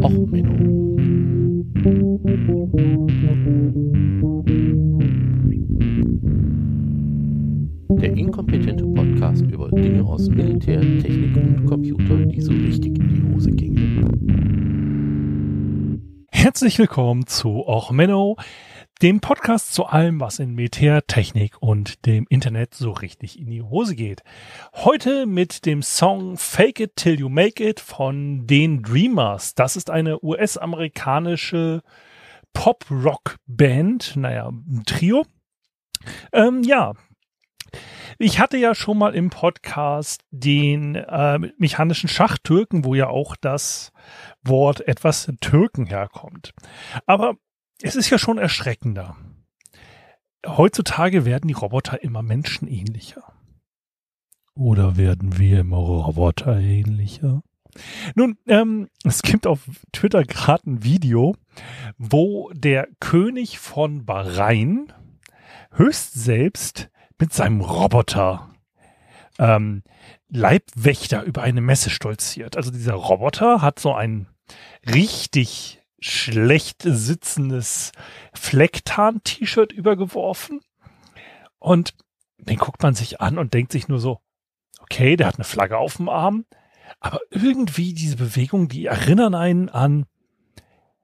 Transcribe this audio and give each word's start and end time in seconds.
Och, 0.00 0.10
Menno. 0.30 0.96
Der 8.00 8.16
inkompetente 8.16 8.84
Podcast 8.84 9.42
über 9.42 9.68
Dinge 9.70 10.02
aus 10.04 10.28
Militär, 10.30 10.80
Technik 10.80 11.36
und 11.36 11.66
Computer, 11.66 12.16
die 12.26 12.40
so 12.40 12.52
richtig 12.52 12.98
in 12.98 13.08
die 13.08 13.22
Hose 13.34 13.50
gingen. 13.50 14.62
Herzlich 16.30 16.78
willkommen 16.78 17.26
zu 17.26 17.68
Och 17.68 17.92
Menno, 17.92 18.36
dem 19.02 19.20
Podcast 19.20 19.74
zu 19.74 19.86
allem, 19.86 20.20
was 20.20 20.38
in 20.38 20.54
Militär, 20.54 21.04
Technik 21.08 21.60
und 21.60 22.06
dem 22.06 22.24
Internet 22.28 22.74
so 22.74 22.92
richtig 22.92 23.36
in 23.36 23.50
die 23.50 23.60
Hose 23.60 23.96
geht. 23.96 24.22
Heute 24.74 25.26
mit 25.26 25.66
dem 25.66 25.82
Song 25.82 26.36
Fake 26.36 26.78
It 26.78 26.94
Till 26.94 27.18
You 27.18 27.28
Make 27.28 27.68
It 27.68 27.80
von 27.80 28.46
den 28.46 28.80
Dreamers. 28.80 29.56
Das 29.56 29.74
ist 29.74 29.90
eine 29.90 30.22
US-amerikanische 30.22 31.82
Pop-Rock-Band, 32.52 34.14
naja, 34.14 34.48
ein 34.50 34.84
Trio. 34.86 35.26
Ähm, 36.32 36.62
ja, 36.62 36.92
ich 38.20 38.38
hatte 38.38 38.56
ja 38.56 38.72
schon 38.76 38.98
mal 38.98 39.16
im 39.16 39.30
Podcast 39.30 40.22
den 40.30 40.94
äh, 40.94 41.40
mechanischen 41.58 42.08
Schachtürken, 42.08 42.84
wo 42.84 42.94
ja 42.94 43.08
auch 43.08 43.34
das 43.34 43.90
Wort 44.44 44.86
etwas 44.86 45.28
Türken 45.40 45.86
herkommt. 45.86 46.54
Aber 47.06 47.34
es 47.82 47.96
ist 47.96 48.10
ja 48.10 48.18
schon 48.18 48.38
erschreckender. 48.38 49.16
Heutzutage 50.46 51.24
werden 51.24 51.48
die 51.48 51.54
Roboter 51.54 52.02
immer 52.02 52.22
menschenähnlicher. 52.22 53.22
Oder 54.54 54.96
werden 54.96 55.38
wir 55.38 55.60
immer 55.60 55.78
roboterähnlicher? 55.78 57.42
Nun, 58.14 58.36
ähm, 58.46 58.88
es 59.04 59.22
gibt 59.22 59.46
auf 59.46 59.60
Twitter 59.92 60.24
gerade 60.24 60.70
ein 60.70 60.84
Video, 60.84 61.34
wo 61.96 62.50
der 62.52 62.88
König 63.00 63.58
von 63.58 64.04
Bahrain 64.04 64.92
höchst 65.70 66.12
selbst 66.14 66.90
mit 67.18 67.32
seinem 67.32 67.62
Roboter 67.62 68.50
ähm, 69.38 69.82
Leibwächter 70.28 71.22
über 71.22 71.42
eine 71.42 71.60
Messe 71.60 71.88
stolziert. 71.88 72.56
Also 72.56 72.70
dieser 72.70 72.94
Roboter 72.94 73.62
hat 73.62 73.78
so 73.78 73.94
ein 73.94 74.26
richtig 74.86 75.81
schlecht 76.02 76.82
sitzendes 76.82 77.92
Flecktarn-T-Shirt 78.34 79.72
übergeworfen. 79.72 80.60
Und 81.58 81.94
den 82.38 82.58
guckt 82.58 82.82
man 82.82 82.94
sich 82.94 83.20
an 83.20 83.38
und 83.38 83.54
denkt 83.54 83.72
sich 83.72 83.88
nur 83.88 84.00
so, 84.00 84.20
okay, 84.80 85.16
der 85.16 85.28
hat 85.28 85.36
eine 85.36 85.44
Flagge 85.44 85.78
auf 85.78 85.96
dem 85.96 86.08
Arm, 86.08 86.44
aber 87.00 87.20
irgendwie 87.30 87.94
diese 87.94 88.16
Bewegungen, 88.16 88.68
die 88.68 88.86
erinnern 88.86 89.34
einen 89.34 89.68
an 89.68 90.06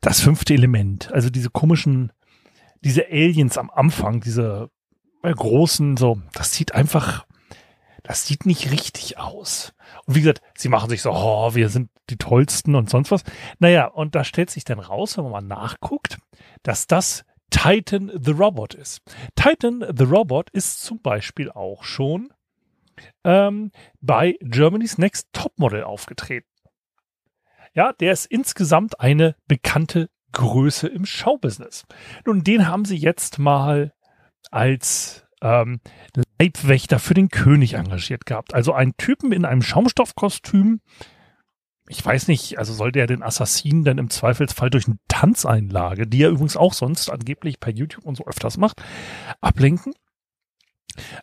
das 0.00 0.20
fünfte 0.20 0.54
Element. 0.54 1.12
Also 1.12 1.30
diese 1.30 1.50
komischen, 1.50 2.12
diese 2.82 3.06
Aliens 3.06 3.58
am 3.58 3.70
Anfang, 3.70 4.20
diese 4.20 4.70
großen, 5.22 5.96
so, 5.96 6.20
das 6.32 6.52
sieht 6.52 6.74
einfach, 6.74 7.26
das 8.02 8.26
sieht 8.26 8.46
nicht 8.46 8.70
richtig 8.70 9.18
aus. 9.18 9.74
Und 10.06 10.14
wie 10.14 10.20
gesagt, 10.20 10.42
sie 10.56 10.68
machen 10.68 10.90
sich 10.90 11.02
so, 11.02 11.10
oh, 11.12 11.54
wir 11.54 11.68
sind 11.68 11.90
die 12.08 12.16
tollsten 12.16 12.74
und 12.74 12.90
sonst 12.90 13.10
was. 13.10 13.22
Naja, 13.58 13.86
und 13.86 14.14
da 14.14 14.24
stellt 14.24 14.50
sich 14.50 14.64
dann 14.64 14.78
raus, 14.78 15.16
wenn 15.16 15.24
man 15.24 15.46
mal 15.46 15.56
nachguckt, 15.56 16.18
dass 16.62 16.86
das 16.86 17.24
Titan 17.50 18.10
the 18.14 18.30
Robot 18.30 18.74
ist. 18.74 19.00
Titan 19.34 19.84
the 19.96 20.04
Robot 20.04 20.50
ist 20.50 20.82
zum 20.82 21.00
Beispiel 21.00 21.50
auch 21.50 21.84
schon 21.84 22.32
ähm, 23.24 23.72
bei 24.00 24.36
Germany's 24.40 24.98
Next 24.98 25.28
Topmodel 25.32 25.82
aufgetreten. 25.82 26.46
Ja, 27.74 27.92
der 27.92 28.12
ist 28.12 28.26
insgesamt 28.26 29.00
eine 29.00 29.36
bekannte 29.46 30.10
Größe 30.32 30.88
im 30.88 31.04
Showbusiness. 31.04 31.84
Nun, 32.24 32.44
den 32.44 32.68
haben 32.68 32.84
sie 32.84 32.96
jetzt 32.96 33.38
mal 33.38 33.92
als 34.50 35.26
ähm, 35.42 35.80
Leibwächter 36.40 36.98
für 36.98 37.14
den 37.14 37.28
König 37.28 37.74
engagiert 37.74 38.24
gehabt. 38.24 38.54
Also 38.54 38.72
einen 38.72 38.96
Typen 38.96 39.32
in 39.32 39.44
einem 39.44 39.62
Schaumstoffkostüm. 39.62 40.80
Ich 41.88 42.04
weiß 42.04 42.28
nicht, 42.28 42.58
also 42.58 42.72
soll 42.72 42.92
der 42.92 43.06
den 43.06 43.22
Assassinen 43.22 43.84
dann 43.84 43.98
im 43.98 44.08
Zweifelsfall 44.08 44.70
durch 44.70 44.86
eine 44.86 44.96
Tanzeinlage, 45.08 46.06
die 46.06 46.22
er 46.22 46.30
übrigens 46.30 46.56
auch 46.56 46.72
sonst 46.72 47.10
angeblich 47.10 47.60
per 47.60 47.72
YouTube 47.72 48.06
und 48.06 48.16
so 48.16 48.26
öfters 48.26 48.56
macht, 48.56 48.82
ablenken? 49.40 49.92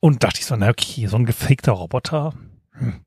Und 0.00 0.24
dachte 0.24 0.40
ich 0.40 0.46
so, 0.46 0.56
na 0.56 0.68
okay, 0.68 1.06
so 1.06 1.16
ein 1.16 1.26
gefakter 1.26 1.72
Roboter. 1.72 2.34
Hm. 2.72 3.04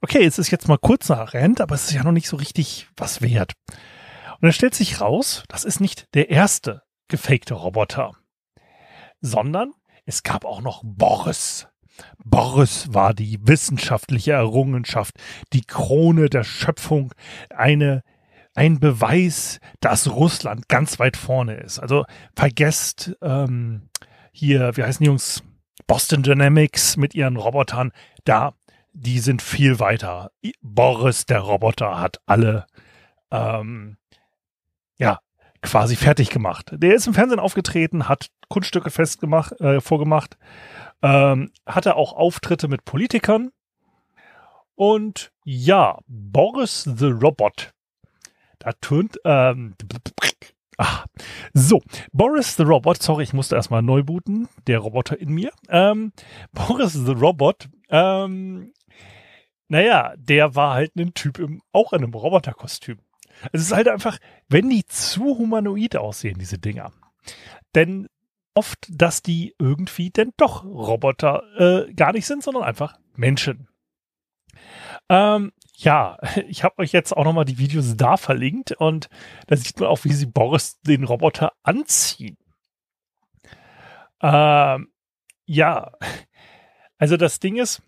Okay, 0.00 0.24
es 0.24 0.38
ist 0.38 0.50
jetzt 0.50 0.68
mal 0.68 0.78
kurz 0.78 1.08
nach 1.08 1.32
Rent, 1.32 1.60
aber 1.60 1.74
es 1.74 1.84
ist 1.84 1.94
ja 1.94 2.04
noch 2.04 2.12
nicht 2.12 2.28
so 2.28 2.36
richtig 2.36 2.88
was 2.96 3.22
wert. 3.22 3.54
Und 4.34 4.42
dann 4.42 4.52
stellt 4.52 4.74
sich 4.74 5.00
raus, 5.00 5.44
das 5.48 5.64
ist 5.64 5.80
nicht 5.80 6.08
der 6.14 6.30
erste 6.30 6.82
gefakte 7.08 7.54
Roboter, 7.54 8.12
sondern 9.20 9.72
es 10.08 10.22
gab 10.22 10.46
auch 10.46 10.62
noch 10.62 10.80
Boris. 10.82 11.68
Boris 12.24 12.94
war 12.94 13.12
die 13.12 13.46
wissenschaftliche 13.46 14.32
Errungenschaft, 14.32 15.14
die 15.52 15.60
Krone 15.60 16.30
der 16.30 16.44
Schöpfung, 16.44 17.12
eine 17.50 18.02
ein 18.54 18.80
Beweis, 18.80 19.60
dass 19.80 20.10
Russland 20.10 20.68
ganz 20.68 20.98
weit 20.98 21.18
vorne 21.18 21.56
ist. 21.56 21.78
Also 21.78 22.06
vergesst 22.34 23.16
ähm, 23.20 23.90
hier, 24.32 24.76
wie 24.78 24.82
heißen 24.82 25.04
die 25.04 25.08
Jungs? 25.08 25.44
Boston 25.86 26.22
Dynamics 26.22 26.96
mit 26.96 27.14
ihren 27.14 27.36
Robotern. 27.36 27.92
Da, 28.24 28.54
die 28.94 29.18
sind 29.18 29.42
viel 29.42 29.78
weiter. 29.78 30.30
Boris, 30.62 31.26
der 31.26 31.40
Roboter, 31.40 32.00
hat 32.00 32.18
alle 32.24 32.66
ähm, 33.30 33.98
ja 34.96 35.20
quasi 35.62 35.96
fertig 35.96 36.30
gemacht. 36.30 36.70
Der 36.72 36.94
ist 36.94 37.06
im 37.06 37.14
Fernsehen 37.14 37.40
aufgetreten, 37.40 38.08
hat 38.08 38.28
Kunststücke 38.48 38.90
festgemacht, 38.90 39.60
äh, 39.60 39.80
vorgemacht, 39.80 40.38
ähm, 41.02 41.50
hatte 41.66 41.96
auch 41.96 42.12
Auftritte 42.12 42.68
mit 42.68 42.84
Politikern. 42.84 43.50
Und 44.74 45.32
ja, 45.44 45.98
Boris 46.06 46.84
the 46.84 47.06
Robot. 47.06 47.72
Da 48.60 48.72
turnt, 48.80 49.18
ähm, 49.24 49.74
ach, 50.76 51.06
so, 51.52 51.82
Boris 52.12 52.56
the 52.56 52.62
Robot, 52.62 53.02
sorry, 53.02 53.24
ich 53.24 53.32
musste 53.32 53.56
erstmal 53.56 53.82
neu 53.82 54.02
booten, 54.02 54.48
der 54.66 54.78
Roboter 54.78 55.18
in 55.18 55.30
mir. 55.30 55.50
Ähm, 55.68 56.12
Boris 56.52 56.92
the 56.92 57.12
Robot, 57.12 57.68
ähm, 57.90 58.72
naja, 59.68 60.14
der 60.16 60.54
war 60.54 60.74
halt 60.74 60.96
ein 60.96 61.12
Typ 61.14 61.38
im, 61.38 61.60
auch 61.72 61.92
in 61.92 62.02
einem 62.02 62.14
Roboterkostüm. 62.14 62.98
Es 63.52 63.62
ist 63.62 63.72
halt 63.72 63.88
einfach, 63.88 64.18
wenn 64.48 64.68
die 64.70 64.84
zu 64.86 65.38
humanoid 65.38 65.96
aussehen, 65.96 66.38
diese 66.38 66.58
Dinger, 66.58 66.92
denn 67.74 68.08
oft, 68.54 68.86
dass 68.90 69.22
die 69.22 69.54
irgendwie 69.58 70.10
denn 70.10 70.32
doch 70.36 70.64
Roboter 70.64 71.44
äh, 71.58 71.92
gar 71.94 72.12
nicht 72.12 72.26
sind, 72.26 72.42
sondern 72.42 72.64
einfach 72.64 72.98
Menschen. 73.14 73.68
Ähm, 75.08 75.52
ja, 75.74 76.18
ich 76.48 76.64
habe 76.64 76.78
euch 76.78 76.92
jetzt 76.92 77.16
auch 77.16 77.24
nochmal 77.24 77.44
die 77.44 77.58
Videos 77.58 77.96
da 77.96 78.16
verlinkt 78.16 78.72
und 78.72 79.08
da 79.46 79.56
sieht 79.56 79.78
man 79.78 79.88
auch, 79.88 80.04
wie 80.04 80.12
sie 80.12 80.26
Boris 80.26 80.80
den 80.80 81.04
Roboter 81.04 81.52
anziehen. 81.62 82.36
Ähm, 84.20 84.88
ja, 85.46 85.92
also 86.98 87.16
das 87.16 87.38
Ding 87.38 87.56
ist, 87.56 87.80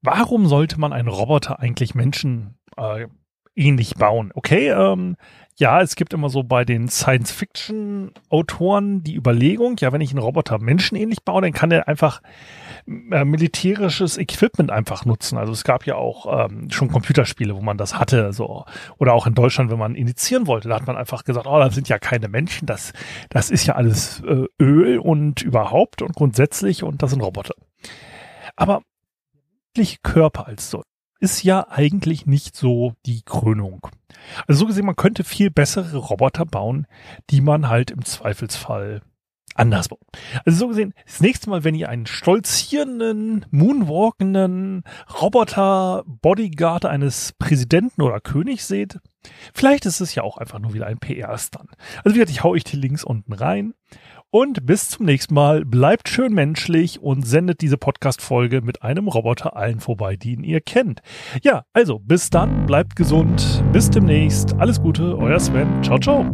warum 0.00 0.46
sollte 0.46 0.78
man 0.78 0.92
einen 0.92 1.08
Roboter 1.08 1.58
eigentlich 1.58 1.94
Menschen 1.94 2.56
äh, 2.76 3.08
ähnlich 3.56 3.94
bauen. 3.94 4.30
Okay, 4.34 4.70
ähm, 4.70 5.16
ja, 5.56 5.80
es 5.80 5.94
gibt 5.94 6.12
immer 6.12 6.30
so 6.30 6.42
bei 6.42 6.64
den 6.64 6.88
Science-Fiction-Autoren 6.88 9.04
die 9.04 9.14
Überlegung, 9.14 9.76
ja, 9.78 9.92
wenn 9.92 10.00
ich 10.00 10.10
einen 10.10 10.18
Roboter 10.18 10.58
menschenähnlich 10.58 11.22
baue, 11.22 11.42
dann 11.42 11.52
kann 11.52 11.70
er 11.70 11.86
einfach 11.86 12.22
äh, 12.86 13.24
militärisches 13.24 14.18
Equipment 14.18 14.72
einfach 14.72 15.04
nutzen. 15.04 15.38
Also 15.38 15.52
es 15.52 15.62
gab 15.62 15.86
ja 15.86 15.94
auch 15.94 16.50
ähm, 16.50 16.70
schon 16.70 16.90
Computerspiele, 16.90 17.54
wo 17.54 17.60
man 17.60 17.78
das 17.78 17.96
hatte, 17.96 18.32
so 18.32 18.64
oder 18.98 19.12
auch 19.12 19.28
in 19.28 19.34
Deutschland, 19.34 19.70
wenn 19.70 19.78
man 19.78 19.94
initiieren 19.94 20.48
wollte, 20.48 20.68
da 20.68 20.74
hat 20.74 20.88
man 20.88 20.96
einfach 20.96 21.22
gesagt, 21.22 21.46
oh, 21.46 21.60
das 21.60 21.76
sind 21.76 21.88
ja 21.88 22.00
keine 22.00 22.26
Menschen, 22.28 22.66
das 22.66 22.92
das 23.28 23.50
ist 23.50 23.64
ja 23.64 23.76
alles 23.76 24.24
äh, 24.24 24.46
Öl 24.60 24.98
und 24.98 25.42
überhaupt 25.42 26.02
und 26.02 26.16
grundsätzlich 26.16 26.82
und 26.82 27.00
das 27.00 27.10
sind 27.10 27.20
Roboter. 27.20 27.54
Aber 28.56 28.82
Körper 30.02 30.46
als 30.46 30.70
so 30.70 30.82
ist 31.20 31.42
ja 31.42 31.68
eigentlich 31.68 32.26
nicht 32.26 32.56
so 32.56 32.94
die 33.06 33.22
Krönung. 33.22 33.86
Also 34.46 34.60
so 34.60 34.66
gesehen, 34.66 34.86
man 34.86 34.96
könnte 34.96 35.24
viel 35.24 35.50
bessere 35.50 35.96
Roboter 35.96 36.44
bauen, 36.44 36.86
die 37.30 37.40
man 37.40 37.68
halt 37.68 37.90
im 37.90 38.04
Zweifelsfall 38.04 39.02
anders 39.54 39.88
baut. 39.88 40.00
Also 40.44 40.58
so 40.58 40.68
gesehen, 40.68 40.94
das 41.06 41.20
nächste 41.20 41.48
Mal, 41.48 41.64
wenn 41.64 41.74
ihr 41.74 41.88
einen 41.88 42.06
stolzierenden, 42.06 43.46
moonwalkenden 43.50 44.82
Roboter-Bodyguard 45.20 46.86
eines 46.86 47.32
Präsidenten 47.38 48.02
oder 48.02 48.20
Königs 48.20 48.66
seht, 48.66 48.98
vielleicht 49.52 49.86
ist 49.86 50.00
es 50.00 50.14
ja 50.14 50.22
auch 50.22 50.38
einfach 50.38 50.58
nur 50.58 50.74
wieder 50.74 50.86
ein 50.86 50.98
PR-Stunt. 50.98 51.70
Also 51.98 52.14
wie 52.14 52.18
gesagt, 52.18 52.30
ich 52.30 52.42
hau 52.42 52.50
euch 52.50 52.64
die 52.64 52.76
Links 52.76 53.04
unten 53.04 53.32
rein 53.32 53.74
Und 54.34 54.66
bis 54.66 54.88
zum 54.88 55.06
nächsten 55.06 55.32
Mal. 55.32 55.64
Bleibt 55.64 56.08
schön 56.08 56.34
menschlich 56.34 57.00
und 57.00 57.24
sendet 57.24 57.60
diese 57.60 57.76
Podcast-Folge 57.76 58.62
mit 58.62 58.82
einem 58.82 59.06
Roboter 59.06 59.56
allen 59.56 59.78
vorbei, 59.78 60.16
den 60.16 60.42
ihr 60.42 60.60
kennt. 60.60 61.02
Ja, 61.44 61.66
also 61.72 62.00
bis 62.00 62.30
dann, 62.30 62.66
bleibt 62.66 62.96
gesund. 62.96 63.62
Bis 63.72 63.90
demnächst. 63.90 64.52
Alles 64.54 64.82
Gute, 64.82 65.16
euer 65.16 65.38
Sven. 65.38 65.84
Ciao, 65.84 66.00
ciao. 66.00 66.26